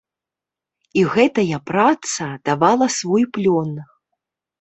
[1.01, 3.69] І гэтая праца давала свой плён.